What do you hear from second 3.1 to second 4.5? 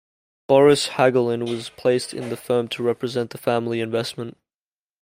the family investment.